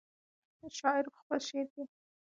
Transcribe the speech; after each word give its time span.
شاعر 0.77 1.05
په 1.13 1.17
خپل 1.21 1.39
شعر 1.47 1.67
کې. 1.73 1.83